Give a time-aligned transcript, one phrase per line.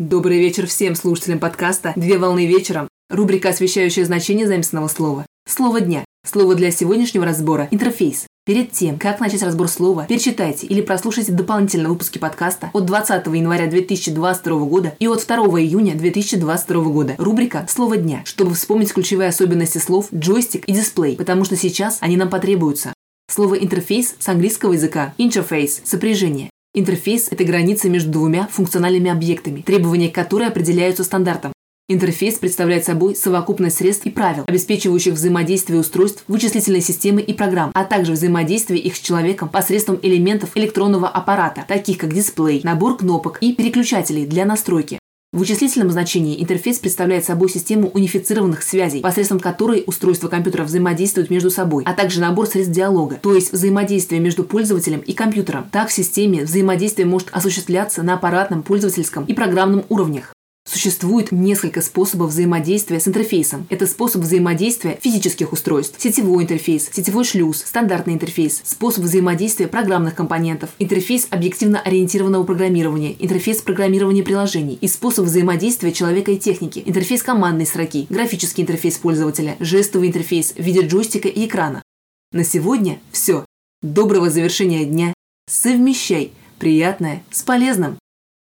[0.00, 2.88] Добрый вечер всем слушателям подкаста «Две волны вечером».
[3.10, 5.24] Рубрика, освещающая значение заместного слова.
[5.48, 6.04] Слово дня.
[6.26, 8.26] Слово для сегодняшнего разбора– интерфейс.
[8.44, 13.68] Перед тем, как начать разбор слова, перечитайте или прослушайте дополнительные выпуски подкаста от 20 января
[13.68, 17.14] 2022 года и от 2 июня 2022 года.
[17.16, 22.16] Рубрика «Слово дня», чтобы вспомнить ключевые особенности слов джойстик и дисплей, потому что сейчас они
[22.16, 22.92] нам потребуются.
[23.30, 26.50] Слово «интерфейс» с английского языка «interface»– сопряжение.
[26.76, 31.52] Интерфейс– это граница между двумя функциональными объектами, требования которой определяются стандартом.
[31.88, 37.84] Интерфейс представляет собой совокупность средств и правил, обеспечивающих взаимодействие устройств, вычислительной системы и программ, а
[37.84, 43.54] также взаимодействие их с человеком посредством элементов электронного аппарата, таких как дисплей, набор кнопок и
[43.54, 44.98] переключателей для настройки.
[45.34, 51.50] В вычислительном значении интерфейс представляет собой систему унифицированных связей, посредством которой устройства компьютера взаимодействуют между
[51.50, 55.66] собой, а также набор средств диалога, то есть взаимодействие между пользователем и компьютером.
[55.72, 60.33] Так в системе взаимодействие может осуществляться на аппаратном, пользовательском и программном уровнях.
[60.74, 63.64] Существует несколько способов взаимодействия с интерфейсом.
[63.70, 70.70] Это способ взаимодействия физических устройств, сетевой интерфейс, сетевой шлюз, стандартный интерфейс, способ взаимодействия программных компонентов,
[70.80, 78.08] интерфейс объективно-ориентированного программирования, интерфейс программирования приложений и способ взаимодействия человека и техники, интерфейс командной строки,
[78.10, 81.84] графический интерфейс пользователя, жестовый интерфейс в виде джойстика и экрана.
[82.32, 83.44] На сегодня все.
[83.80, 85.14] Доброго завершения дня.
[85.48, 87.96] Совмещай приятное с полезным.